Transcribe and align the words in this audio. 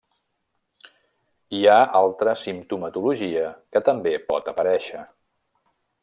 Hi 1.57 1.59
ha 1.67 1.75
altra 1.99 2.33
simptomatologia 2.45 3.43
que 3.75 3.83
també 3.91 4.15
pot 4.31 4.49
aparèixer. 4.53 5.03